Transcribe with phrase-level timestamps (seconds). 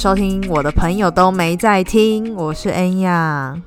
[0.00, 3.60] 收听，我的朋友都没在听，我是恩雅。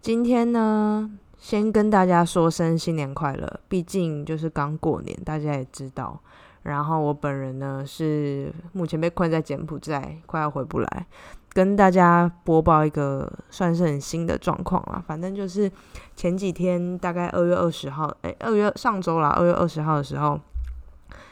[0.00, 1.08] 今天呢，
[1.38, 6.18] 先跟大家说声新年快乐，毕竟就是刚过年，大家也知道。
[6.64, 11.06] 然后我本人呢是目前被困在柬埔寨，快要回不来，
[11.52, 15.00] 跟大家播报一个算是很新的状况啦。
[15.06, 15.70] 反正就是
[16.16, 20.36] 前几天，大概二月二十号，哎，二月上周啦，二月二十号的时候。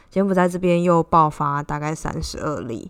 [0.09, 2.87] 柬埔寨这边又爆发大概三十二例，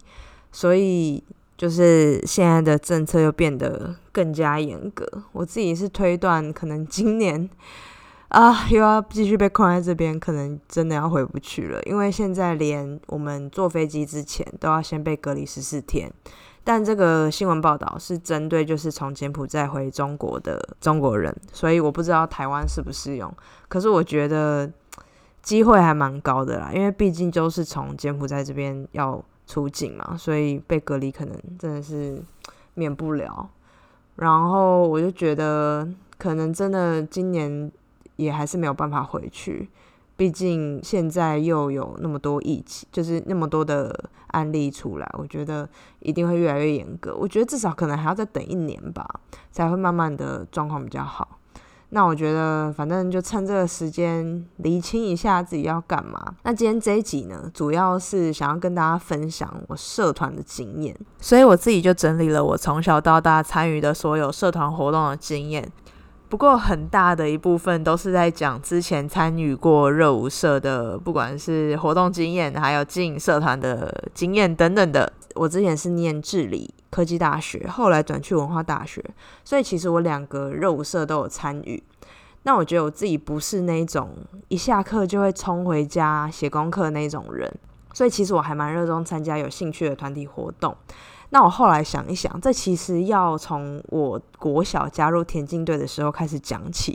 [0.53, 1.21] 所以
[1.57, 5.05] 就是现在的政策又变得更加严格。
[5.33, 7.49] 我自己是推断，可能今年
[8.29, 11.81] 啊又要继续被困在这边，可能真的要回不去了。
[11.83, 16.09] 因为现在连我们坐飞机之前都要先被隔离十四天，
[16.63, 23.29] 但这个新闻报道是针对就是从柬埔寨回中国的中国人，所以我不知道台湾适不适用。
[23.67, 24.71] 可是我觉得。
[25.43, 32.21] 机会还蛮高的啦，因为毕竟就是从柬埔寨这边要出境嘛，所以被隔离可能真的是
[32.73, 33.49] 免不了。
[34.15, 37.71] 然后我就觉得，可能真的今年
[38.15, 39.69] 也还是没有办法回去，
[40.15, 45.67] 毕竟现在又有那么多疫情，就是那么多的案例出来，我觉得
[45.99, 47.15] 一定会越来越严格。
[47.15, 49.19] 我觉得至少可能还要再等一年吧，
[49.51, 51.39] 才会慢慢的状况比较好。
[51.95, 56.33] 那我觉得，反正就趁这个时间厘清一下自己要干嘛。
[56.41, 65.71] 那今天这一集呢，主要是想要跟大家分享我社团的经验，所以我自己就整理了我从小到大参与的所有社团活动的经验。
[66.29, 75.13] 不过很大的一部分都是在讲之前参与过热舞社的，不管是活动经验，还有经营社团的经验等等的。
[75.35, 76.73] 我之前是念治理。
[76.93, 79.03] 科技大学，后来转去文化大学，
[79.43, 81.81] 所以其实我两个热舞社都有参与。
[82.43, 84.09] 那我觉得我自己不是那种
[84.49, 87.49] 一下课就会冲回家写功课那种人，
[87.93, 90.75] 所以其实我还蛮热衷参加有兴趣的团体活动。
[91.29, 96.91] 那我后来想一想，这其实要从我国小加入田径队的时候开始讲起，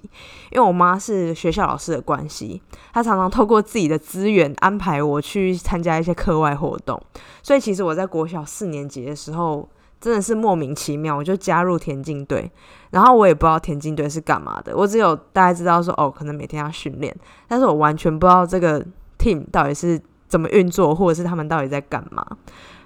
[0.53, 7.01] 因为我妈是学校老师的关系，她常常透过自己的资源安排我去参加一些课外活动，
[7.43, 9.69] 所以其实我在国小四年级的时候。
[10.01, 12.51] 真的是莫名其妙，我就加入田径队，
[12.91, 17.15] 然后我也不知道田径队是干嘛的，我只有大概知道说哦，可能每天要训练，
[17.49, 18.85] 但是我完全不知道这个
[19.19, 22.25] team 到底是怎么运作，或者是他们到底在干嘛。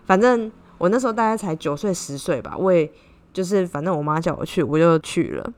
[0.06, 2.90] 反正我那时候大概才九岁十岁吧，我也
[3.32, 5.52] 就是反正我妈叫我去，我就去了。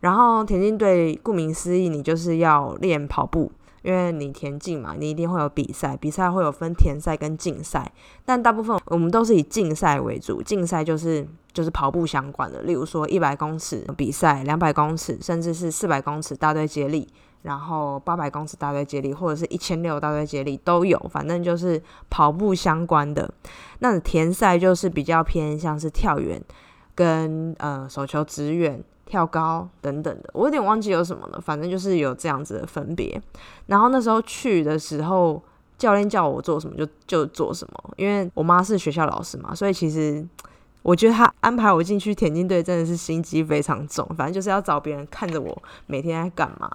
[0.00, 3.50] 然后田径队顾名思义，你就是要练跑步。
[3.84, 7.92] 因为你田径嘛，你一定会有比赛，比赛会有分田赛跟竞赛，
[8.24, 10.42] 但大部分我们都是以竞赛为主。
[10.42, 17.06] 竞赛就是就是跑步相关的，例如说一百公尺比赛、两百公尺，甚至是四百公尺大队接力，
[17.42, 23.30] 然后八百公尺大队接力，或者是一千六大队接力都有，反正就是跑步相关的。
[23.80, 26.42] 那田赛就是比较偏向是跳远
[26.94, 28.82] 跟呃手球直远。
[29.06, 31.40] 跳高等等的，我有点忘记有什么了。
[31.40, 33.20] 反正就是有这样子的分别。
[33.66, 35.42] 然后那时候去的时候，
[35.76, 37.94] 教练叫我做什么就就做什么。
[37.96, 40.26] 因为我妈是学校老师嘛，所以其实
[40.82, 44.06] 我觉得他安排我进去田径队真的是心机非常重。
[44.16, 46.70] 反正就是要找别人看着我每天在干嘛。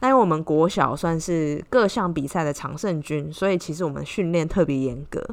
[0.00, 5.24] 那因为我们国小算是各项比赛的常胜军，所以其实我们训练特别严格。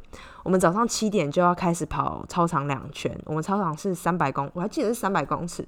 [0.43, 3.15] 我们早上七点就要开始跑操场两圈。
[3.25, 5.65] 我们操场是三百公，我还记得是三百公尺。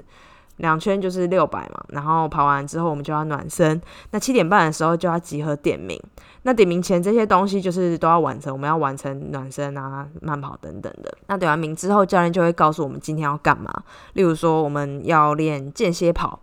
[0.57, 3.81] 两圈就是六百嘛，然后跑完之后我们就要暖身，
[4.11, 5.99] 那七点半的时候就要集合点名，
[6.43, 11.11] 那点名前这些东西就是都要完成，我们要完成暖身啊、慢跑等等的。
[11.27, 13.83] 那点完名之后，教练就会告诉我们今天要干嘛，
[14.13, 16.39] 例如说我们要练间歇跑、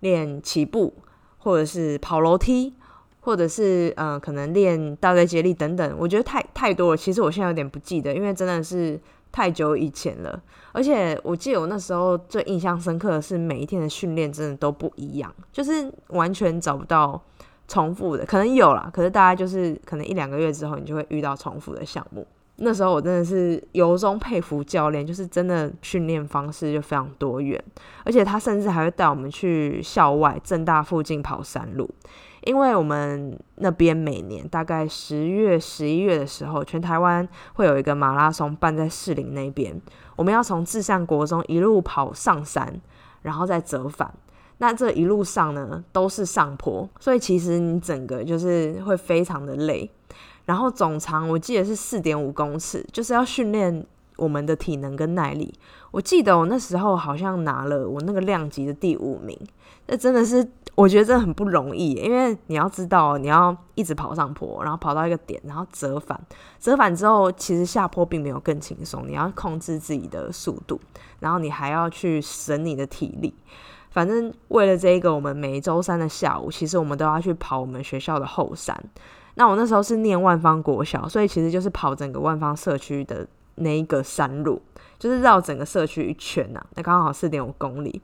[0.00, 0.92] 练起步，
[1.38, 2.74] 或者是跑楼梯，
[3.20, 5.96] 或者是呃可能练大队接力等等。
[5.98, 9.00] 我觉得太太多了，其实我现在有点不记得，因为真的是。
[9.34, 10.40] 太久以前了，
[10.70, 17.20] 而且我记得我那时候最印象深刻的是每一天的训练真的都不一样，就是完全找不到
[17.66, 22.24] 重复的，可能有啦，可是大概就是可能一两个月之后你就会遇到重复的项目。
[22.58, 27.60] 那时候我真的是由衷佩服教练，就是真的训练方式就非常多元，
[28.04, 31.90] 而且他甚至还会带我们去校外正大附近跑山路，
[32.44, 39.80] 因为我们那边每年大概十月、十一月的时候，全台湾会有一个马拉松办在士林那边，
[40.16, 42.80] 我们要从至善国中一路跑上山，
[43.22, 44.12] 然后再折返。
[44.58, 49.90] 那这一路上呢都是上坡，所以其实你整个就是会非常的累。
[50.44, 53.84] 然后总长我记得是四点五公尺，就是要训练
[54.16, 55.52] 我们的体能跟耐力。
[55.90, 59.38] 我记得我那时候好像拿了我那个量级的第五名，
[59.86, 66.20] 那真的是我觉得真的很不容易，因为你要知道你要一直跑上坡，然后跑到一个点，然后折返，
[66.58, 70.80] 折返之后其实下坡并没有更轻松，你要控制自己的速度，
[71.20, 73.34] 然后你还要去省你的体力。
[73.90, 78.76] 反正为了这一个，我们每周三的下午，其实我们都要去跑我们学校的后山。
[79.36, 83.24] 那我那时候是念万方国小，所以其实就是跑整个万方社区的
[83.56, 84.60] 那一个山路，
[84.98, 86.64] 就是绕整个社区一圈呐。
[86.74, 88.00] 那刚好四点五公里，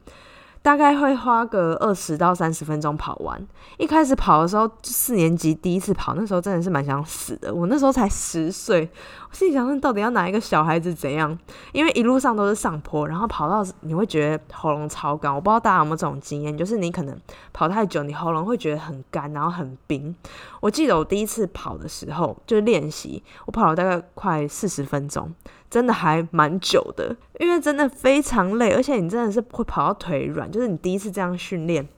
[0.62, 3.41] 大概会花个二十到三十分钟跑完。
[3.79, 7.55] 一开始跑的时候，四年级第一次跑，那时候真的是蛮想死的。
[7.55, 8.91] 我那时候才十岁。
[9.32, 11.37] 心里想说，到底要哪一个小孩子怎样？
[11.73, 15.32] 因为一路上都是上坡，然后跑到你会觉得喉咙超干。
[15.32, 17.17] 我不知道大家有没有这种经验，就是你可能
[17.53, 20.15] 跑太久，你喉咙会觉得很干，然后很冰。
[20.61, 25.33] 我记得我第一次跑的时候，就是练习，我跑了大概快四十分钟，
[25.71, 31.88] 真的还蛮久的，因为真的非常累，而且你真的是会跑到腿软，就是你第一次这样训练，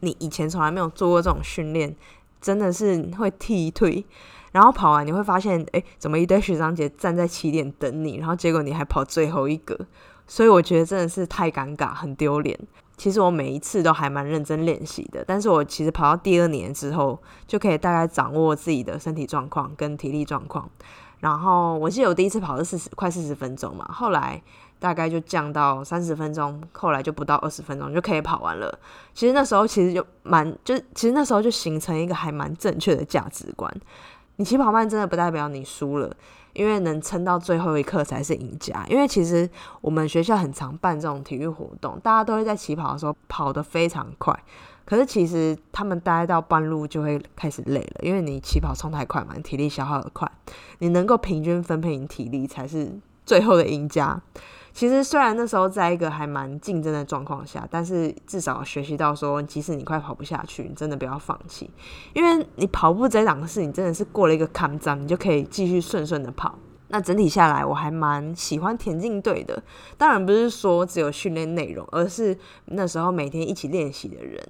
[0.00, 1.96] 你以前从来没有做过这种训练，
[2.40, 4.04] 真的是会踢腿。
[4.52, 9.78] 然后跑完你会发现，哎，怎么一堆学长姐站在起点等你，然后结果你还跑最后一个，
[10.26, 12.58] 所以我觉得真的是太尴尬，很丢脸。
[12.96, 17.18] 其实我每一次都还蛮认真练习的，但是我其实跑到第二年之后，
[17.48, 20.68] 就可以大概掌握自己的身体状况跟体力状况。
[21.20, 24.40] 然后我记得我第一次跑是四十快四十分钟嘛，后来
[24.78, 28.78] 大概就降到三十分钟，后来就不到二十分钟就可以跑完了。
[29.14, 33.72] 其实那时候其实就蛮，就其实那时候就形成一个还蛮正确的价值观。
[34.36, 36.10] 你起跑慢真的不代表你输了，
[36.52, 38.84] 因为能撑到最后一刻才是赢家。
[38.88, 39.48] 因为其实
[39.80, 44.36] 我们学校很常办这种体育活动，大家都会在起跑的时候跑得非常快，
[44.84, 50.30] 可是其实他们待到半路就会开始累了，因为你起跑冲太快嘛，你体力消耗的快，
[50.78, 52.90] 你能够平均分配你体力才是
[53.24, 54.20] 最后的赢家。
[54.74, 61.70] 其实虽然那时候在一个还蛮竞争的状况下，但是至少学习到说，即使你快跑不下去，你真的不要放弃，
[62.14, 66.58] 因为你跑步这档事，你真的是过了一个坎站，你就可以继续顺顺的跑。
[66.88, 69.62] 那整体下来，我还蛮喜欢田径队的。
[69.98, 74.42] 当然不是说只有训练内容，而是那时候每天一起练习的人。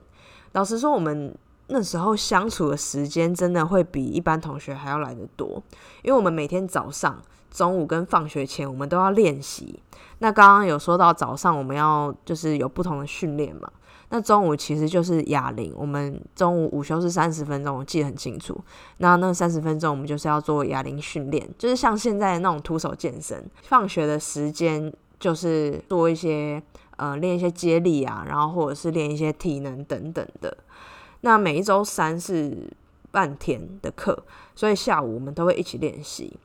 [0.53, 1.37] 老实说，我们
[1.67, 5.63] 那时候相处的时间真的会比一般同学还要来得多，
[6.03, 7.21] 因为我们每天早上。
[7.53, 9.79] 中午跟放学前，我们都要练习。
[10.19, 13.71] 那刚刚有说到早上我们要就是有不同的训练嘛？
[14.09, 18.59] 那中午其实就是哑铃，我们中午午休是三十分钟，我记得很清楚。
[18.99, 23.45] 那那三十分钟我们就是要做哑铃训练，就是像现在那种徒手健身。
[23.63, 26.63] 放学的时间就是做一些
[26.97, 30.57] 呃练一些接力啊，然后或者是练一些体能等等的。
[31.23, 32.71] 那每一周三是
[33.11, 34.25] 半天的课，
[34.55, 36.37] 所以下午我们都会一起练习。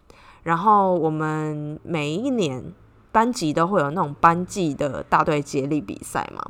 [0.47, 2.63] 然后我们每一年
[3.11, 6.41] 班级都会有那种班级的大队接力比赛嘛。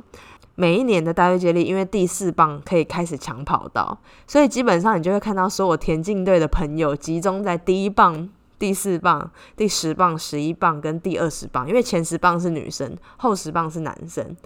[0.54, 14.36] 每一年的大队接力，因为第四棒可以开始抢跑道，所以基本上你就会看到所有田径队的朋友集中在第一棒、第四棒、第十棒、十一棒跟第二十棒，因为前十棒是女生，后十棒是男生。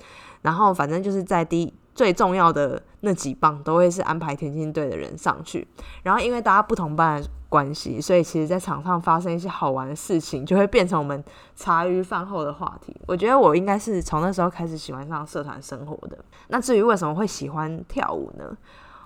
[0.40, 5.68] 然后反正就是在第最重要的那几棒都会是安排田径队的人上去。
[6.04, 7.22] 然后因为大家不同班。
[7.52, 11.22] 关系，所以其实，在场上发生一些好玩的事情，就会变成我们
[11.54, 12.98] 茶余饭后的话题。
[13.06, 16.16] 我觉得我应该是从那时候开始喜欢上社团生活的。
[16.48, 18.56] 那至于为什么会喜欢跳舞呢？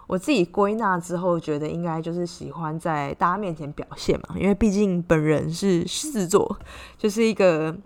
[0.06, 4.36] 我自己归纳之后，觉得应该就是喜欢在大家面前表现嘛。
[4.38, 6.56] 因为毕竟本人是狮子座，
[6.96, 7.76] 就是一个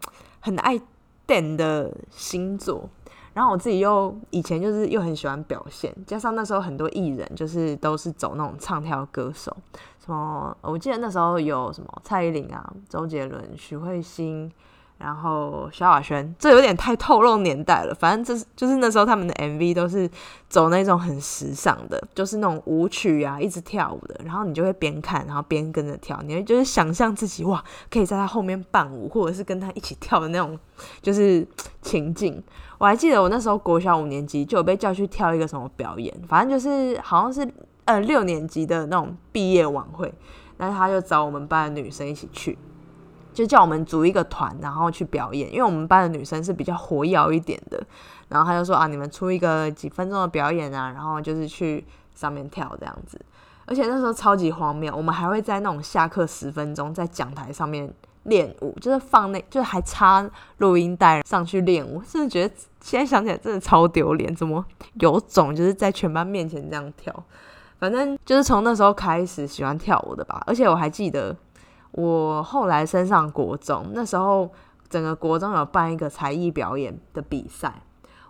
[0.40, 0.78] 很爱
[1.26, 2.86] d 的星座。
[3.32, 9.56] 然后我自己又以前就是又很喜欢表现，加上那时候很多艺人就是都是走那种唱跳歌手。
[10.04, 10.56] 什么？
[10.62, 14.50] 我记得那时候有什么蔡依林啊、周杰伦、许慧欣，
[14.96, 17.94] 然后萧亚轩，这有点太透露年代了。
[17.94, 20.10] 反正就是就是那时候他们的 MV 都是
[20.48, 24.18] 走那种很时尚的，就是那种舞曲啊，一直跳舞的。
[24.24, 30.58] 然后你就会边看，然后边跟着跳，你会就是想象自己哇，可以在他后面伴舞，或者是跟他一起跳的那种
[31.02, 31.46] 就是
[31.82, 32.42] 情境。
[32.78, 37.46] 我还记得我那时候国小五年级就有被叫去跳一个什么表演，反正就是好像是。
[37.90, 40.14] 呃，六年级的那种毕业晚会，
[40.58, 42.56] 那他就找我们班的女生一起去。
[43.32, 45.50] 就叫我们组一个团，然后去表演。
[45.52, 47.82] 因为我们班的女生是比较活跃一点的，
[48.28, 53.20] 然后他就说啊，你们出一个几分钟的表演啊，然后就是去上面跳这样子。
[53.66, 57.92] 而且那时候超级荒谬，我们还会在那种下课十分钟在讲台上面
[58.24, 60.28] 练舞，就是放那，就是还插
[60.58, 62.02] 录音带上去练舞。
[62.02, 67.14] 真的觉得现在想起来真的超丢脸，怎么有种就是在全班面前这样跳？
[67.80, 70.40] 反正就是从那时候开始喜欢跳舞的吧。
[70.46, 71.34] 而且我还记得
[71.90, 74.48] 我后来升上国中，那时候
[74.88, 77.82] 整个国中有办一个才艺表演的比赛。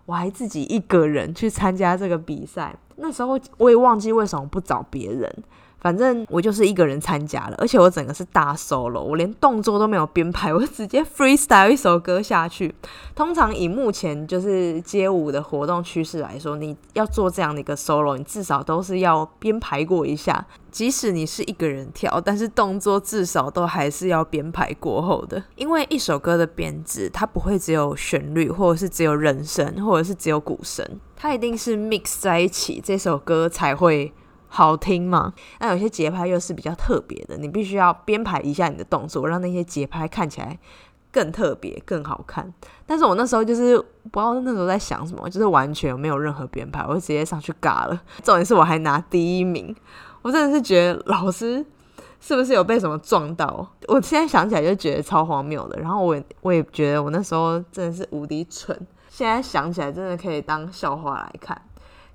[0.07, 5.33] 我还自己一个人去参加这个比赛，那时候我也忘记为什么不找别人。
[5.81, 12.75] 反正我就是一个人参加了，而且我整个是大 solo，我连动作都没有编排， 我直接 freestyle 一首歌下去。
[13.15, 20.47] 通常以目前就是街舞的活动趋势来说，你要做这样的一个 solo，你至少都是要编排过一下。
[20.71, 25.43] 即使你是一个人跳，但是动作至少都还是要编排过后的。
[25.57, 34.13] 因为一首歌的编制，它不会只有旋律，或者是只有人声，或者是只有鼓声，它一定是 mix 在一起，这首歌才会。
[34.53, 35.33] 好听嘛？
[35.61, 40.59] 那有些节拍又是比较特别的，你必须要编排一下你的动作，让那些节拍看起来
[41.13, 42.53] 更特别、更好看。
[42.85, 48.03] 但是我那时候就是不知道那时候在想什么，就是完全没有任何编排，我就直接上去嘎了。
[48.25, 49.75] 重点是我还拿第一名，
[50.23, 51.65] 我真的是觉得老师
[52.19, 53.67] 是不是有被什么撞到？
[53.87, 55.79] 我现在想起来就觉得超荒谬的。
[55.79, 58.77] 然后我我也觉得我那时候真的是无敌蠢，
[59.09, 61.57] 现在想起来真的可以当笑话来看。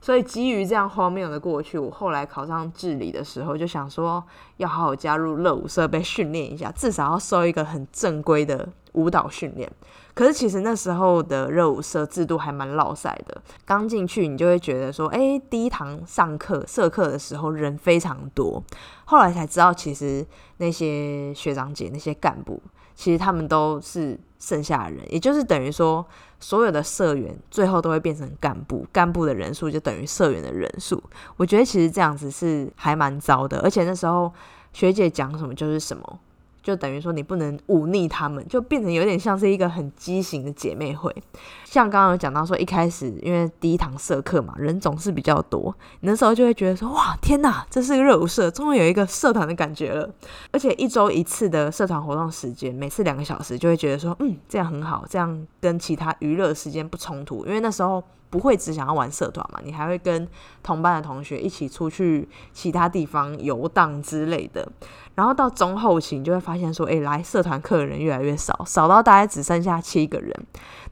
[0.06, 4.24] 所以基于这样荒谬的过去，我后来考上治理的时候，就想说
[4.58, 9.68] 要好好加入热舞社被训练一下，至少要受一个很正规的舞蹈训练。
[10.14, 18.64] 可是其实那时候的热舞社制度还蛮老塞的，刚进去你就会觉得说，哎，第一堂上课社课的时候人非常多，
[19.06, 20.24] 后来才知道其实
[20.58, 22.62] 那些学长姐那些干部。
[22.94, 26.06] 其实他们都是剩下的人，也就是等于说，
[26.40, 31.02] 所有的社员最后都会变成干部，干部的人数就等于社员的人数。
[31.38, 34.32] 我觉得其实这样子是还蛮糟的，而且那时候
[34.74, 36.20] 学姐讲什么就是什么。
[36.66, 41.16] 就等于说你不能忤逆他们，就变成有点像是一个很畸形的姐妹会。
[41.64, 50.10] 像刚刚有讲到说，一开始因为第一堂社课嘛，人总是比较多，你那时候就会觉得说，哇，天哪，这是个热舞社，终于有一个社团的感觉了。
[50.52, 58.04] 而且一周一次的社团活动时间，每次两个小时，就会觉得说，嗯，这样很好，这样跟其他娱乐时间不冲突，因为那时候。
[58.28, 59.62] 不会只想要玩社团嘛？
[59.64, 60.28] 你还会跟
[60.62, 64.68] 同班的同学一起出去其他地方游荡之类的。
[65.14, 70.34] 然后到中后期，你就会发发现说，诶，来社团课的人越来越少，少到大概只剩下七个人。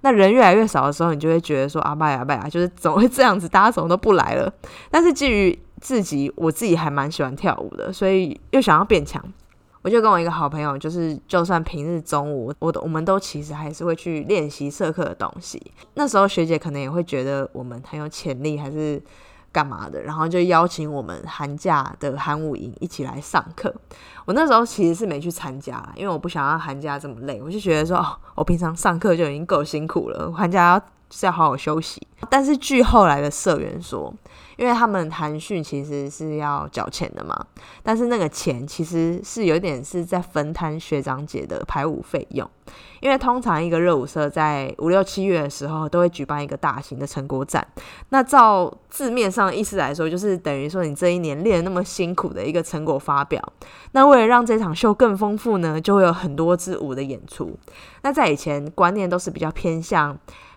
[0.02, 3.48] 那人越来越少的时候，你就会觉得说，阿拜阿拜啊，就是怎么会这样子？
[3.48, 4.54] 大家怎么都不来了？
[4.92, 9.24] 但是基于自己，我自己还蛮喜欢跳舞的，所以又想要变强。
[9.82, 15.62] 我就跟我一个好朋友，就是就算平日中午，我我们都其实还是会去练习社课的东西。
[15.94, 19.02] 那时候学姐可能也会觉得我们很有潜力，还是
[19.54, 23.74] 干嘛的，然后就邀请我们寒假的韩舞营一起来上课。
[24.26, 30.82] 我那时候其实是没去参加，因为我不想要寒假这么累，我就觉得说，哦，我平常上课就已经够辛苦了，寒假要
[31.14, 32.06] 是要好好休息。
[32.30, 34.14] 但是据后来的社员说。
[34.56, 37.36] 因为他们韩训其实是要缴钱的嘛，
[37.82, 42.48] 但是那个钱其实是有点是在分摊学长姐的排舞费用。
[43.00, 47.68] 因为通常一个热舞社在五六七月的时候都会举办一个大型的成果展，
[48.10, 53.42] 那照字面上的意思来说，就是等于说你这一年练那么辛苦的一个成果发表。
[53.94, 57.58] 那为了让这场秀更丰富呢，就会有很多支舞的演出。
[58.04, 60.16] 那在以前观念都是比较偏向。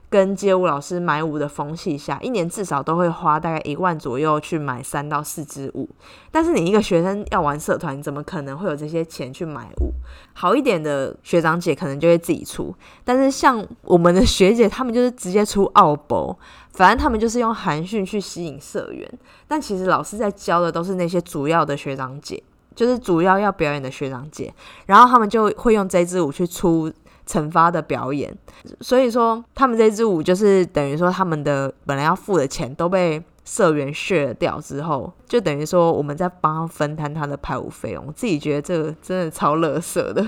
[0.09, 5.89] 跟街舞老师买舞的风气下，一年至少都会花大概一万左右去买三到四支舞。
[6.31, 9.93] 但是你一个学生要玩社团，怎么可能会有这些钱去买舞？
[10.33, 16.39] 好一点的学长姐可能就会自己出，但是像我们的学姐，他们就是直接出奥博，
[16.73, 19.11] 反正他们就是用韩训去吸引社员。
[19.49, 22.41] 但其实老师在教的都是那些主要的学长姐，
[22.75, 24.55] 就是主要要表演的学长姐，
[24.87, 26.93] 然后他们就会用这支舞去出。
[27.27, 28.33] 惩罚的表演，
[28.81, 38.05] 所以说他们这支舞就是等于说他们的本来要付的钱都被社员削掉之后，就等于说我们在帮他分摊他的排舞费用。
[38.07, 40.25] 我自己觉得这个真的超乐色的，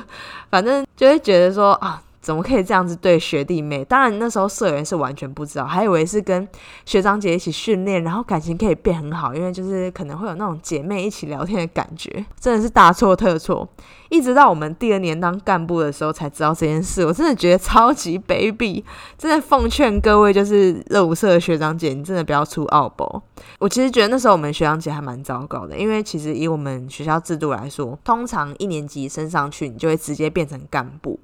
[0.51, 3.83] 反正就会觉得说啊，怎么可以这样子对学弟妹？
[3.87, 6.47] 当然那时候社员是完全不知道，还以为是跟
[6.85, 13.67] 学长姐一起训练，然后感情可以变很好，因为就是可能会有那种姐妹一起聊天的感觉，真的是大错特错。
[14.11, 18.85] 一直到我们第二年当干部的时候才知道这件事，我真的觉得超级卑鄙。
[19.17, 23.23] 真的奉劝各位，就是热舞社的学长姐，你真的不要出傲博。
[23.59, 31.19] 我其实觉得那时候我们学长姐还蛮糟糕的，因为其实以我们学校制度来说，通常一年级升上去，你就会直接变成干部，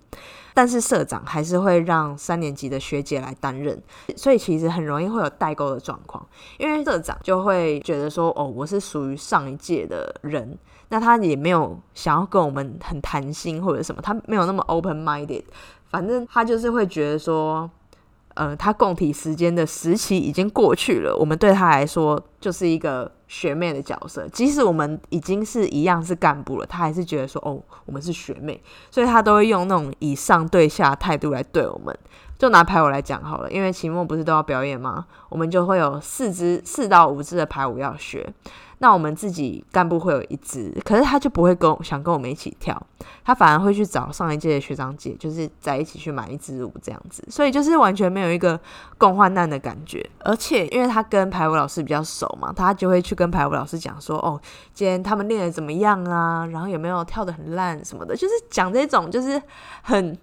[0.55, 3.83] 但是社长还是会让三年级的学姐来担任，
[4.17, 6.25] 所以其实很容易会有代沟的状况，
[6.59, 10.57] 因为社长就会觉得说，哦，我是属于上一届的人。
[10.91, 15.43] 那他也没有想要跟我们很谈心或者什么，他没有那么 open minded。
[15.89, 17.69] 反正他就是会觉得说，
[18.35, 24.29] 呃，他共体时间的时期已经过去了，我们对他来说就是一个学妹的角色。
[24.29, 28.61] 即使我们已经是一样是干部了，他还是觉得说，哦，我们是学妹，
[28.91, 31.97] 所以他都会用那种以上对下态度来对我们。
[32.37, 35.07] 就拿排舞来讲好了，因为期末不是都要表演吗？
[35.29, 38.29] 我们就会有四支四到五支的排舞要学。
[38.79, 42.81] 那我们自己干部会有一支，可是他就不会跟想跟我们一起跳，
[43.25, 48.59] 他反而会去找上一届的学长姐，就是在一起去买一支舞这样子，所以就是完全没有一个
[48.99, 50.05] 共患难的感觉。
[50.21, 54.41] 而且因为他跟排舞老师比较熟嘛，他就会去跟排舞老师讲说：“哦，
[54.73, 56.47] 今天他们练的怎么样啊？
[56.47, 59.41] 然后有没有跳的很烂什么的？”就是讲这种就是
[59.83, 60.17] 很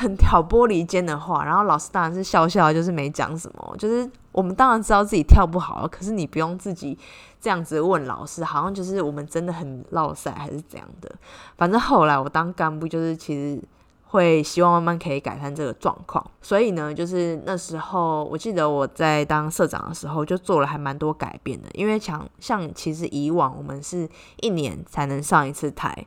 [0.00, 1.44] 很挑拨离间的话。
[1.44, 3.76] 然后老师当然是笑笑，就是没讲什么。
[3.78, 6.98] 就是我们当然知道自己跳不好，可是你不用自己。
[7.42, 11.10] 这样子问老师，好像就是我们真的很落赛还是怎样的？
[11.56, 13.58] 反正后来我当干部，就是其实
[14.04, 16.22] 会希望慢慢可以改善这个状况。
[16.42, 21.68] 所以呢，就是那时候我记得我在当社长的时候，就做了还蛮多改变的。
[21.72, 24.06] 因为像像其实以往我们是
[24.42, 26.06] 一年才能上一次台，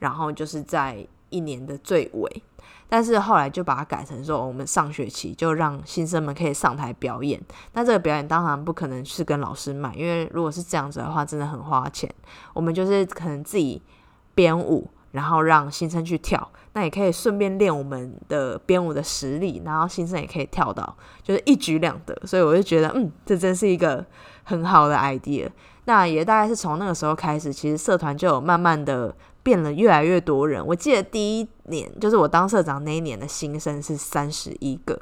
[0.00, 2.42] 然后就是在一年的最尾。
[2.94, 7.42] 但是后来就把它改成说，我们上学期就让新生们可以上台表演。
[7.72, 12.08] 那这个表演当然不可能是跟老师买，因为如果是这样子的话，真的很花钱。
[12.52, 13.82] 我们就是可能自己
[14.32, 22.16] 编舞，然后让新生去跳，那也可以顺便练我们的编舞的实力，然后新生也可以跳到，就是一举两得。
[22.24, 24.06] 所以我就觉得，嗯，这真是一个
[24.44, 25.50] 很好的 idea。
[25.86, 29.12] 那也大概是从那个时候开始，其实社团就有慢慢的。
[29.44, 34.98] 变了越来越多人，我记得第一年就是我当社长那一年的新生是三十一个，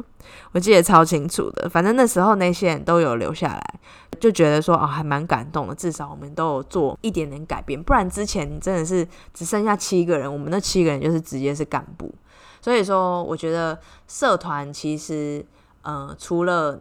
[0.50, 1.68] 我记得超清楚的。
[1.70, 3.80] 反正那时候那些人都有留下来，
[4.20, 7.80] 就觉得说哦还蛮感动的，至少我们都有做一点点改变。
[7.80, 12.12] 不然之前真的是只剩下七个人，我们那七个人就是直接是干部。
[12.60, 13.78] 所以说，我觉得
[14.08, 15.44] 社团其实
[15.82, 16.80] 呃除了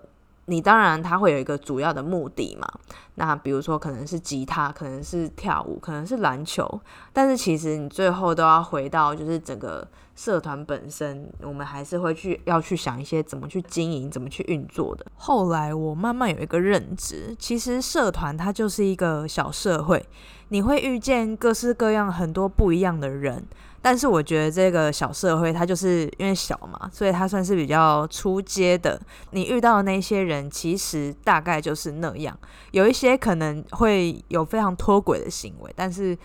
[0.52, 2.68] 你当然，它会有一个主要的目的嘛。
[3.16, 6.82] 那比如说，可能是吉他，可能是跳舞，可能是篮球。
[7.14, 15.06] 但是其实你最后都要回到，就是整个社团本身，我们还是会去要去想一些怎么去经营，怎么去运作的。
[15.16, 20.06] 后来我慢慢有一个认知，其实社团它就是一个小社会，
[20.50, 23.46] 你会遇见各式各样很多不一样的人。
[23.82, 29.02] 但是我觉得这个小社会，它就是因为小嘛，所以它算是比较出街的。
[29.32, 32.38] 你遇到的那些人，其实大概就是那样。
[32.72, 36.16] 有一些可能会有非常脱轨的行为，但是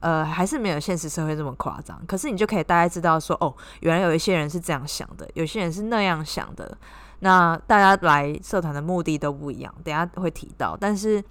[0.00, 2.00] 呃，还是没有现实社会这么夸张。
[2.06, 6.76] 可是你就可以大概知道说，哦，原来有一些人是这样想的，有些人是那样想的。
[7.20, 11.22] 那大家来社团的目的都不一样，等下会提到，但是。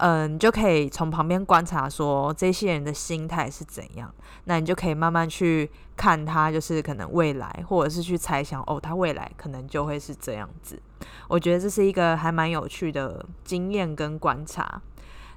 [0.00, 4.10] 嗯，你就可以从旁边观察，说这些人的心态是怎样，
[4.44, 10.80] 那你就可以慢慢去看他，就是可能未来，或者是去猜想，哦，他未来可能就会是这样子。
[11.28, 14.80] 我觉得这是一个还蛮有趣的经验跟观察。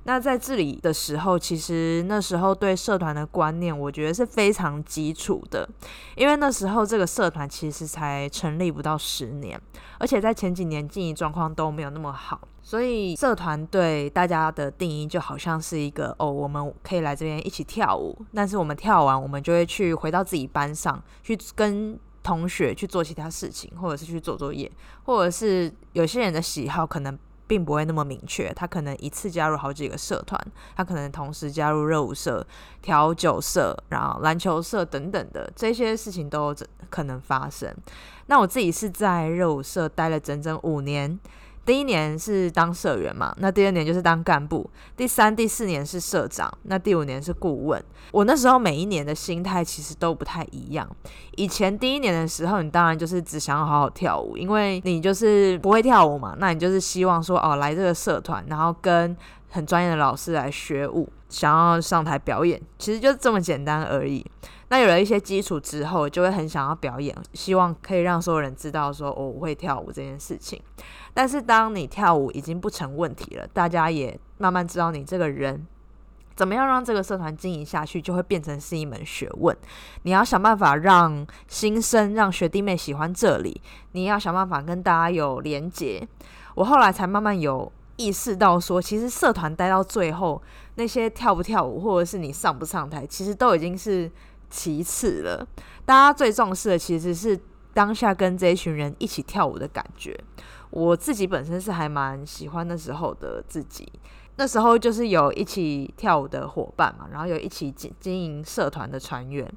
[0.05, 5.67] 那在这里的时候，其实那时候对社团的观念，我觉得是非常基础的，
[6.15, 9.59] 因为那时候这个社团其实才成立不到十年，
[9.97, 24.69] 而且在前几年经营状况都没有那么好，所以社团对大家的定义就好像是一个哦，我们可以来这边一起跳舞，但是我们跳完，我们就会去回到自己班上去跟同学去做其他事情，或者是去做作业，
[25.05, 27.17] 或者是有些人的喜好可能。
[27.47, 30.39] 并不会那么明确，他可能一次加入好几个社团，
[30.75, 32.45] 他可能同时加入热舞社、
[32.81, 36.55] 调酒社，然后篮球社等等的这些事情都
[36.89, 37.73] 可能发生。
[38.27, 41.19] 那我自己是在热舞社待了整整五年。
[41.65, 47.81] 第一年是当社员嘛，那第二年就是当干部，第三、第四年是社长，那第五年是顾问。
[48.11, 50.85] 我那时候每一年的心态其实都不太一样。
[51.37, 59.15] 以前第一年的时候，你当然就是只想要好好跳舞，因为你就是不会跳舞嘛，那你就是希望说哦来这个社团，然后跟
[59.49, 64.25] 很专业的老师来学舞，想要上台表演，其实就这么简单而已。
[64.73, 70.59] 那有了一些基础之后，就会很想要表演，希望可以让所有人知道说我会跳舞这件事情。
[71.13, 75.67] 但是当你跳舞已经不成问题了，大家也慢慢知道你这个人。
[76.35, 79.55] 怎么样让这个社团经营下去，就会变成是一门学问。
[80.01, 86.01] 你要想办法让新生、让学弟妹喜欢这里，你要想办法跟大家有连结。
[86.55, 90.41] 我后来才慢慢有意识到，说其实社团待到最后，
[90.73, 94.11] 那些跳不跳舞，或者是你上不上台，其实都已经是
[94.53, 95.45] 其次了。
[95.83, 97.37] 大家最重视的其实是
[97.73, 100.15] 当下跟这一群人一起跳舞的感觉。
[100.69, 103.91] 我自己本身是还蛮喜欢那时候的自己。
[104.35, 109.47] 那时候就是有一起跳舞的伙伴嘛，然后有一起经经营社团的船员，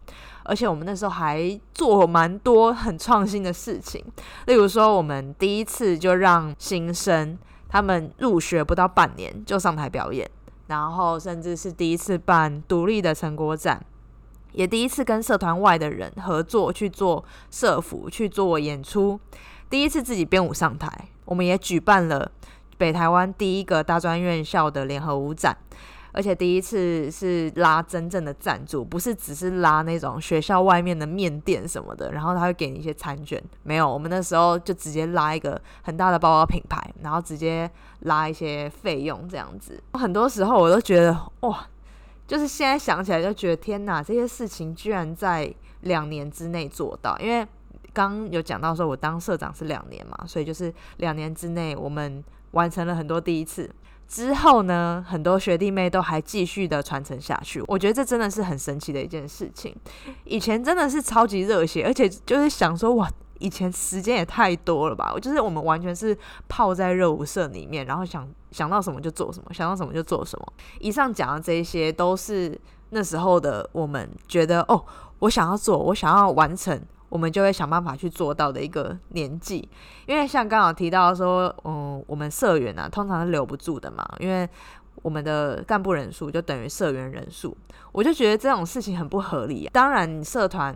[0.45, 4.05] 而且我们那时候还做蛮多很创新的事情，
[4.47, 10.31] 例如说我们第一次就让新生他们入学不到半年就上台表演，
[10.67, 13.83] 然后甚至是第一次办独立的成果展，
[14.53, 19.19] 也第一次跟社团外的人合作去做社服去做演出，
[19.69, 20.91] 第一次自己编舞上台，
[21.25, 22.31] 我们也举办了。
[22.79, 25.57] 北台湾第一个大专院校的联合舞展，
[26.13, 33.43] 而且第一次是拉真正的赞助，不是只是拉那种学校外面的面店什么的，然后他会给你一些餐券。
[33.63, 39.83] 没有，我们那时候就直接拉一个很大的包包品牌，然后直接拉一些费用这样子。
[39.95, 41.67] 很多时候我都觉得哇，
[42.27, 47.19] 就是现在想起来就觉得天哪，这些事情居然在两年之内做到。
[47.19, 47.47] 因为
[47.93, 52.25] 刚有讲到说我当社长是两年嘛，所以就是两年之内我们。
[52.53, 53.69] 完成了很多第一次
[54.09, 57.63] 之后呢，很多学弟妹都还继续的传承下去。
[57.67, 59.77] 我觉得这真的是很神奇的一件事情。
[60.25, 65.13] 以前真的是超级热血，而且就是想说，哇，以前时间也太多了吧？
[65.15, 66.17] 我就是我们完全是
[66.49, 70.53] 泡在热舞社里面，然后想想到什么就做什么，想到什么就做什么。
[70.81, 72.59] 以上讲的这些都是
[72.91, 74.85] 那时候的我们觉得，哦，
[75.21, 76.81] 我想要做，我想要完成。
[77.09, 79.67] 我们就会想办法去做到的一个年纪，
[80.07, 84.47] 因为像刚好提到说，嗯，我们社员啊，通常是留不住的嘛，因为
[85.03, 87.57] 我们的干部人数就等于社员人数，
[87.93, 89.71] 我就觉得这种事情很不合理。
[89.73, 90.75] 当然，社团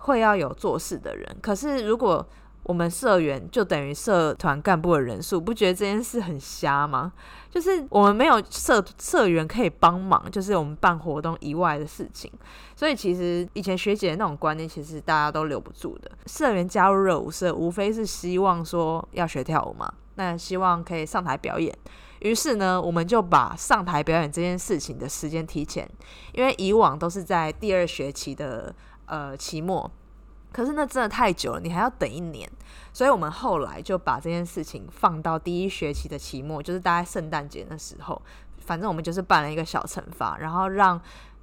[0.00, 2.26] 会要有做事的人，可是如果
[2.62, 7.12] 我们社员就等于社团干部的人数，不觉得这件事很瞎吗？
[7.50, 12.30] 就是我们没有社社员可以帮忙，就是我们办活动以外的事情。
[12.76, 16.10] 所以其实以前学姐的那种观念，其实大家都留不住的。
[16.26, 21.74] 社员加入热舞社，无非是希望说要学跳舞嘛，那希望可以上台表演。
[22.20, 25.88] 于是呢，我们就把上台表演这件事情的时间提前，
[26.34, 28.72] 因为以往都是在第二学期的
[29.10, 29.90] 呃期末。
[30.50, 32.50] 可是那真的太久了，你还要等一年，
[32.92, 38.20] 所以我们后来就把这件事情放到第一学期的期末，就是大概圣诞节的时候，
[38.58, 41.00] 反正我们就是办了一个小惩罚，然后让。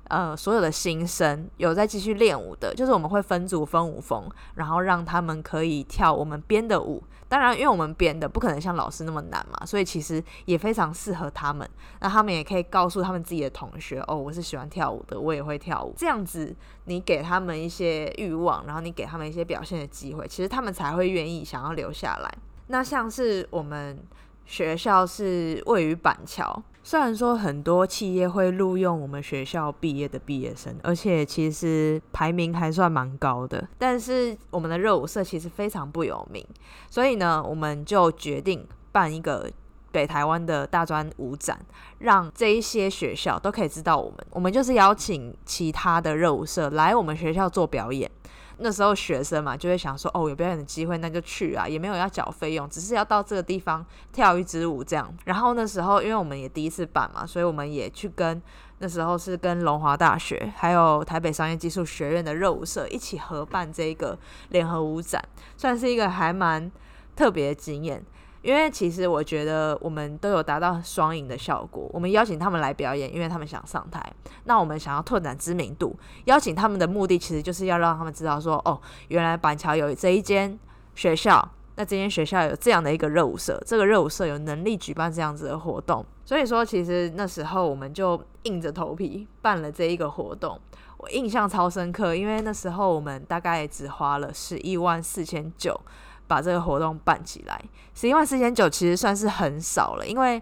[0.09, 7.03] 呃，所有的新生有在继续练舞的，就是我们会分组分舞风，然后让他们可以跳我们编的舞。
[7.29, 11.69] 当然，因为我们编的不可能像老师那么难嘛，所以其实也非常适合他们。
[11.99, 22.33] 那他们也可以告诉他们自己的同学：“哦，我是喜欢跳舞的，我也会跳舞。”这样子，你给他们一些欲望，然后你给他们一些表现的机会，其实他们才会愿意想要留下来。
[22.67, 23.99] 那像是我们
[24.45, 26.63] 学校是位于板桥。
[26.87, 36.41] 虽然说很多企业会录用我们学校毕业的毕业生，而且其实排名还算蛮高的，但是我们的热舞社其实非常不有名，
[36.89, 39.51] 所以呢，我们就决定办一个
[39.91, 41.59] 北台湾的大专舞展，
[41.99, 44.17] 让这一些学校都可以知道我们。
[44.29, 48.09] 我们就是邀请其他的热舞社来我们学校做表演。
[48.59, 55.13] 那时候学生嘛，就会想说，哦，有表演的机会，那就去啊，也没有要缴费用，只是要到这个地方跳一支舞这样。
[55.25, 58.41] 然后那时候，因为我们也第一次办嘛，所以我们也去跟
[58.79, 64.17] 那时候是跟龙华大学还有台北商业技术学院的热舞社一起合办这个
[64.49, 65.23] 联合舞展，
[65.55, 66.71] 算是一个还蛮
[67.15, 68.03] 特别的经验。
[68.41, 71.89] 因为其实我觉得我们都有达到双赢的效果。
[71.91, 74.01] 我们邀请他们来表演，因为他们想上台。
[74.45, 80.57] 那我们想要拓展知名度，邀请他们的目的其实就是要让他们知道说，哦，原来板桥有这一间
[80.95, 81.45] 学校，
[81.75, 86.05] 那这间学校有这样的一个热舞社，这个热舞社有能力举办这样子的活动。
[86.23, 90.59] 所以说，其实那时候我们就硬着头皮办了这一个活动。
[90.97, 95.79] 我印象超深刻，因为那时候我们大概只花了十一万四千九。
[96.27, 97.59] 把这个活动办起来，
[97.93, 100.41] 十一万四千九其实算是很少了，因为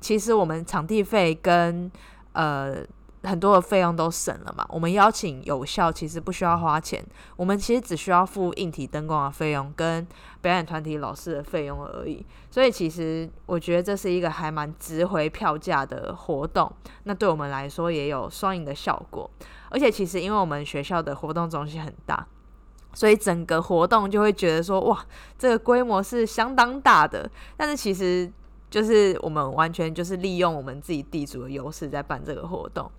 [0.00, 1.90] 其实我们场地费跟
[2.32, 2.76] 呃
[3.24, 4.64] 很多的费用都省了嘛。
[4.68, 7.04] 我们邀请有效，其实不需要花钱，
[7.36, 10.06] 我们其实只需要付硬体灯光的费用跟
[10.40, 12.24] 表演团体老师的费用而已。
[12.50, 16.72] 所以其实我觉得这是一个还蛮值回票价的活动。
[17.04, 19.28] 那对我们来说也有双赢的效果。
[19.70, 22.26] 而且其实因为我们学校的活动中心很大，
[22.98, 25.06] 所以整个活动就会觉得说哇，
[25.38, 27.30] 这个规模是相当大的。
[27.56, 28.28] 但是其实
[28.68, 32.90] 就是我们完全就是利用我们自己地主的优势在办这个活动。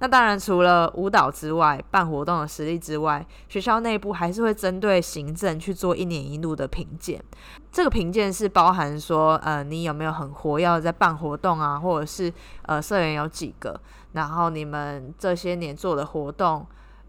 [0.00, 7.22] 那当然除了舞蹈之外，办活动的实力之外，学校内部还是会针对行政去做一年一度的评鉴。
[7.70, 12.32] 这个评鉴是包含说，呃，你有没有很活跃在办活动啊，或者是
[12.62, 13.80] 呃，社员有几个，
[14.14, 16.66] 然后你们这些年做的活动。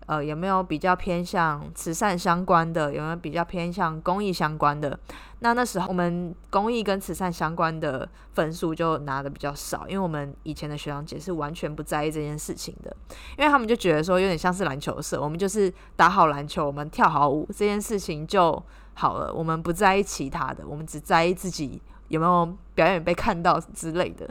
[0.08, 2.94] 呃，有没有比较偏向慈善相关的？
[2.94, 4.98] 有没有比较偏向公益相关的？
[5.40, 12.96] 那那时候我们公益跟慈善相关的分数就拿的比较少，因为我们以前的学长姐是完全不在意这件事情的，
[13.38, 24.28] 因为他们就觉得说有点像是篮球社，我们就是打好篮球，我们跳好舞这件事情就好了，我们不在意其他的，我们只在意自己有没有表演被看到之类的。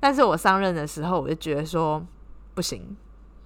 [0.00, 2.02] 但是我上任的时候，我就觉得说
[2.54, 2.96] 不行。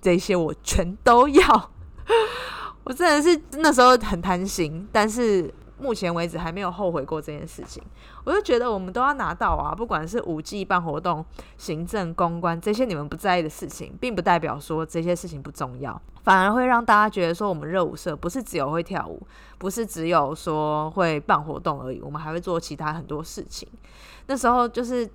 [0.02, 1.70] 这些我全都要，
[2.84, 7.80] 我真的是那时候很贪心，但是目前为止还没有后悔过这件事情。
[8.24, 11.24] 我就觉得我们都要拿到啊，不管是五 G 办活动、
[11.56, 19.24] 行政、公关这些你们不在意的事情，并不代表说这些事情不重要，反而会让大家觉得说我们热舞社不是只有会跳舞，
[19.58, 23.68] 不是只有说会办活动而已，我们还会做其他很多事情。
[24.26, 25.08] 那时候就是。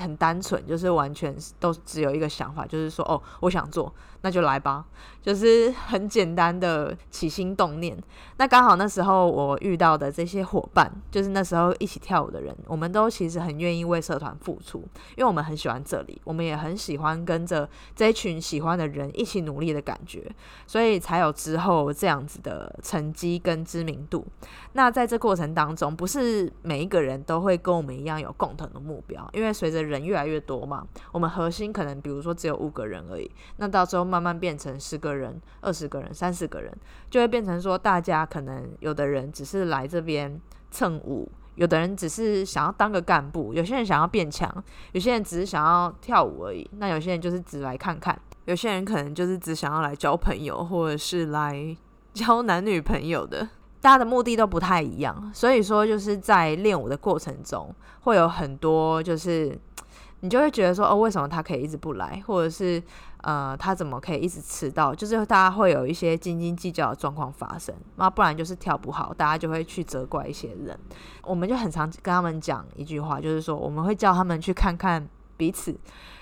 [0.00, 4.84] 很单纯，就是完全都只有一个想法，就是说，哦，我想做，那就来吧，
[5.20, 7.96] 就是很简单的起心动念。
[8.38, 14.78] 那刚好那时候我遇到的这些伙伴，就是那时候一起跳舞的人，我们都其实很愿意为社团付出，
[15.16, 20.24] 因为我们很喜欢这里，我们也很喜欢跟着这一群喜欢的人一起努力的感觉，
[20.66, 24.26] 所以才有之后这样子的成绩跟知名度。
[24.72, 36.70] 那在这过程当中，不是每一个人都会跟我们一样有共同的目标，因为随着人越来越多嘛，我们核心可能比如说只有五个人而已，那到时候慢慢变成十个人、二十个人、三十个人，
[37.08, 40.38] 就会变成说大家可能有的人只是来这边
[40.70, 51.74] 蹭舞，有的人只是想要当个干部，有些人想要变强，有些人只是想要跳舞而已，那有些人就是只来看看，有些人可能就是只想要来交朋友，或者是来
[52.12, 53.48] 交男女朋友的。
[53.80, 59.58] 大家的目的都不太一样，所以说就是在练舞的过程中，会有很多就是
[60.20, 62.80] 你就会觉得说，哦，为什么他可以一直不来，或者是
[63.22, 64.94] 呃，他怎么可以一直迟到？
[64.94, 70.78] 就是大家会有一些斤斤计较的状况发生，那不然就是跳不好，大家就会去责怪一些人。
[71.24, 75.74] 我们就很常跟他们讲一句话，就是说我们会叫他们去看看彼此，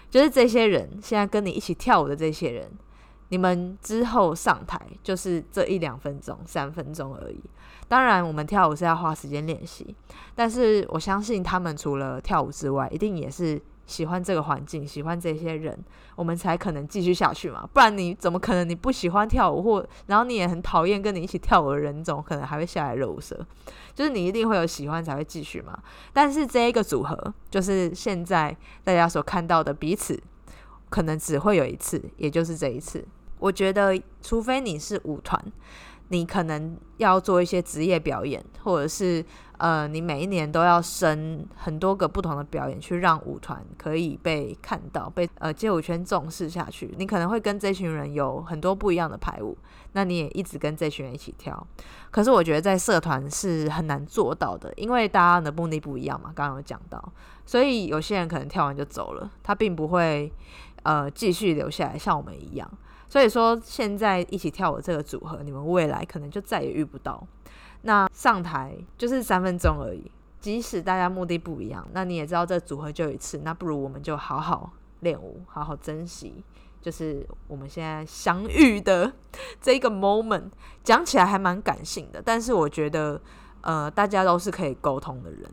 [0.09, 2.71] 就是这些人现在跟你一起跳舞的这些人。
[3.33, 7.41] 你们之后上台就是这一两分钟、三分钟而已。
[7.87, 9.95] 当然，我们跳舞是要花时间练习，
[10.35, 15.76] 但是我相信他们除了跳舞之外，一定也是喜欢这个环境、喜欢这些人，
[16.14, 17.68] 我们才可能继续下去嘛。
[17.72, 18.68] 不然你怎么可能？
[18.68, 23.37] 你不喜欢跳舞，或然后你也很讨厌跟你一起跳舞的人，怎么可能还会下来热舞社？
[23.94, 25.76] 就是你一定会有喜欢才会继续嘛。
[26.12, 30.22] 但是这一个组合，就是现在大家所看到的彼此，
[30.88, 33.05] 可能只会有一次，也就是这一次。
[33.40, 35.42] 我觉得，除非你是舞团，
[36.11, 39.25] 你可能要做一些职业表演，或者是
[39.59, 46.92] 呃，你每一年都要升很多个不同的表演，去让舞团可以被看到，被呃街舞圈重视下去。
[46.99, 49.57] 你可能会跟这群人有很多不一样的排舞，
[49.92, 51.64] 那你也一直跟这群人一起跳。
[52.11, 56.33] 可是我觉得在社团是很难做到的，因为大家的目的不一样嘛。
[56.35, 57.12] 刚刚有讲到，
[57.46, 60.33] 所以有些人可能跳完就走了，他并不会
[60.83, 62.71] 呃继续留下来，像我们一样。
[63.09, 67.27] 所以说，现在一起跳舞这个组合，你们未来可能就再也遇不到。
[67.83, 76.45] 那上台就是三分钟而已，即使大家目的不一样，那你也知道这组合就一次，那不如我们就好好练舞，好好珍惜，
[76.81, 79.12] 就是我们现在相遇的
[79.61, 80.51] 这一个 moment。
[80.85, 83.21] 讲起来还蛮感性的，但是我觉得，
[83.62, 85.51] 呃，大家都是可以沟通的人。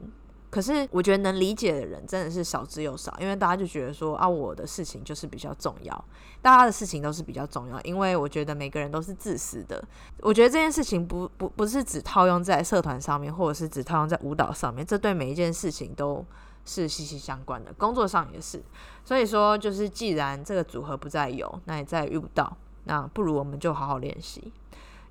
[0.58, 6.06] 可是我觉得能理解的人真的是少之又少，因为大家就觉得说啊，我的事情就是比较重要，
[6.42, 7.80] 大家的事情都是比较重要。
[7.82, 9.80] 因为我觉得每个人都是自私的。
[10.22, 16.26] 我觉得这件事情不不不是只套用在社团上面，或者是只套用在舞蹈上面，这对每一件事情都
[16.66, 17.72] 是息息相关的。
[17.74, 18.60] 工作上也是。
[19.06, 24.52] 所以说，就是既然这个组合不再有，那也再遇不到，那不如我们就好好练习，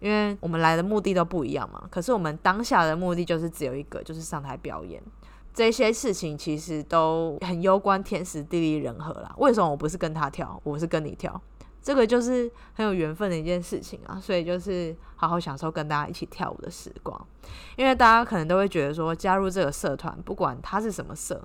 [0.01, 1.85] 因为我们来的目的都不一样嘛。
[1.89, 5.01] 可是我们当下的目的就是只有一个，就是上台表演。
[5.57, 9.35] 这些事情其实都很攸关天时地利人和啦。
[9.39, 11.41] 为什么我不是跟他跳，我是跟你跳？
[11.81, 17.27] 这个就是很有缘分的一件事情啊，所以就是好好享受跟大家一起跳舞的时光。
[17.75, 21.43] 因为大家可能都会觉得说，加入这个社团，不管它是什么社。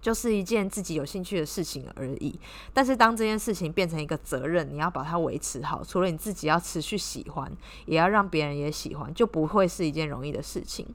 [0.00, 2.38] 就是一件自己有兴趣的事情而已，
[2.72, 7.50] 但是当这件事情变成一个责任，你要把它维持好，除了你自己要持续喜欢，
[7.86, 10.86] 也要让别人也喜欢，就不会是一件容易的事情。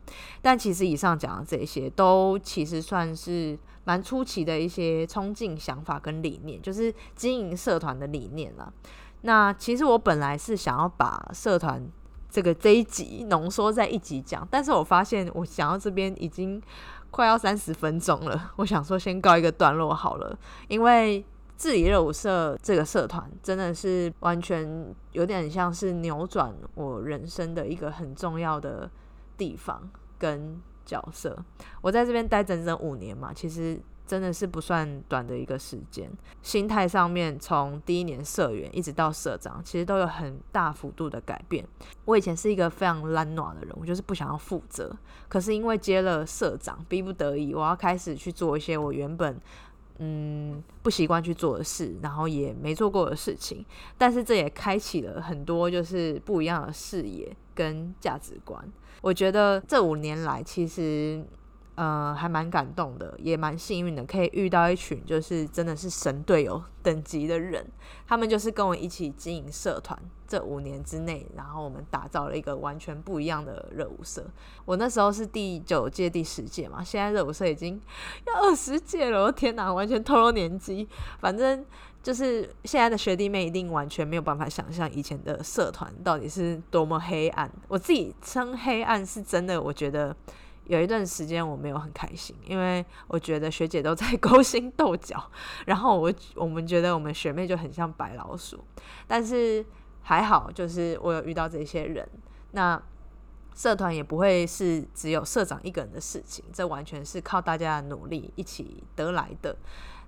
[0.41, 8.71] 但其实以上讲的这些，都其实算是蛮出奇的一些冲劲想法跟理念，就是经营社团的理念啦。
[9.23, 11.85] 那其实我本来是想要把社团
[12.29, 16.61] 这个这一集浓缩在一集讲，但是我发现我讲到这边已经。
[17.13, 20.35] 快要三十分钟了，我想说先告一个段落好了，
[20.67, 21.23] 因为
[21.55, 28.89] 自理热舞社这个社团真的是完全有点像是扭转我人生的一个很重要的
[29.37, 31.37] 地方跟角色。
[31.81, 33.79] 我在这边待整整五年嘛，其实。
[34.05, 36.11] 真的是不算短的一个时间，
[36.41, 41.65] 心态上面从第一年社员一直到社长，其实都有很大幅度的改变。
[42.05, 44.95] 我以前是一个非常懒暖的人，我就是不想要负责。
[45.29, 49.39] 可是因为接了社长，逼不得已，我要开始去做一些我原本
[49.99, 53.65] 嗯不习惯去做的事，然后也没做过的事情。
[53.97, 58.61] 但是这也开启了很多就是不一样的视野跟价值观。
[59.01, 61.25] 我觉得这五年来，其实。
[61.75, 67.65] 呃，还蛮感动的，也蛮幸运的，可以遇到一群就是真的是神队友等级的人。
[68.05, 74.23] 他们就是跟我一起经营社团，这五年之内，然后我们打造了一个完全不一样的热舞社。
[74.65, 77.81] 我那时候是第九届、第十届嘛，现在热舞社已经
[78.27, 80.87] 要二十届了，我天哪，完全透露年纪。
[81.19, 81.65] 反正
[82.03, 87.49] 就是现在的学弟妹一定完全没有办法想象以前的社团到底是多么黑暗。
[87.67, 90.15] 我自己称黑暗是真的，我觉得。
[90.65, 95.31] 有一段时间我没有很开心，因为我觉得学姐都在 勾心斗角，
[95.65, 98.63] 然后我我们觉得我们学妹就很像白老鼠，
[99.07, 99.65] 但是
[100.01, 102.07] 还好，就是我有遇到这些人，
[102.51, 102.81] 那
[103.55, 109.55] 社团也不会是只有社长一个人的事情，这完全是靠大家的努力一起得来的。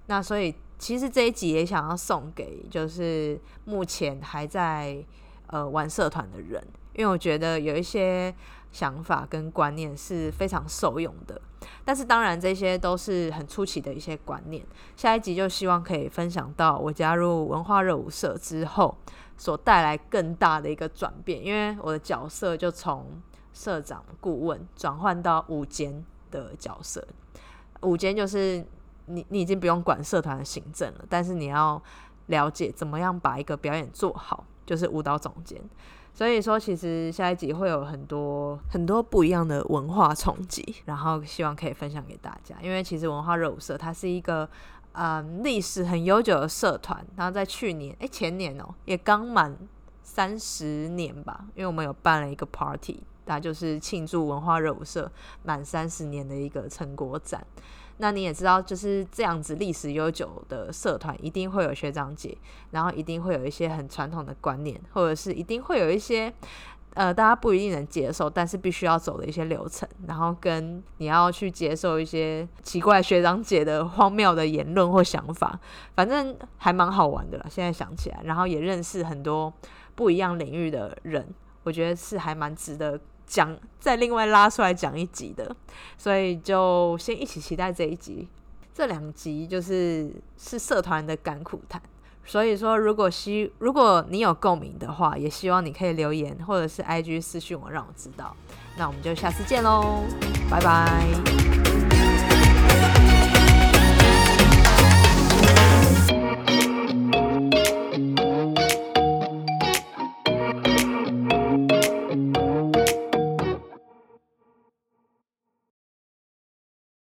[0.08, 5.04] 那所以其实这一集也想要送给就是目前还在
[5.48, 8.34] 呃玩社团的人，因为我觉得有一些。
[8.72, 11.40] 想法跟观念是非常受用的，
[11.86, 14.66] 但是当然这些都是很初期的一些观念。
[14.98, 18.98] 下一集就希望可以分享到我加入文化热舞社之后
[19.38, 23.22] 所带来更大的一个转变，因为我的角色就从
[23.54, 27.08] 社长顾问转换到舞监的角色。
[27.84, 28.62] 舞监就是
[29.06, 31.82] 你，你已经不用管社团的行政了，但是你要
[32.26, 35.62] 了解怎么样把一个表演做好，就是舞蹈总监。
[36.14, 42.56] 所以说，其实下一集会有很多很多不一样的文化冲击，然后希望可以分享给大家。
[42.62, 44.50] 因为其实文化热舞社它是一个
[44.94, 49.58] 嗯历史很悠久的社团，然后在去年哎前年哦也刚满
[50.02, 55.12] 三十年吧，因为我们有办了一个 party，那就是庆祝文化热舞社
[55.44, 57.46] 满三十年的一个成果展。
[57.98, 62.38] 那你也知道，就是这样子历史悠久的社团，一定会有学长姐，
[62.72, 66.34] 然后一定会有一些很传统的观念，或者是一定会有一些
[66.94, 75.58] 呃大家不一定能接受，但是必须要走的一些流程，然后跟你要去接受一些奇怪学长姐的荒谬的言论或想法，
[75.96, 77.46] 反正还蛮好玩的了。
[77.50, 79.54] 现在想起来，然后也认识很多
[79.96, 81.26] 不一样领域的人，
[81.64, 83.00] 我觉得是还蛮值得。
[83.26, 85.56] 讲再另外拉出来讲一集的，
[85.98, 88.28] 所以就先一起期待这一集。
[88.74, 91.82] 这两集就是是社团的甘苦谈，
[92.26, 98.36] 所以说如果希如果你有共鸣的话，也希望你可以留言或者是 IG 私信我，让我知道。
[98.78, 100.04] 那我们就下次见喽，
[100.52, 101.95] 拜拜。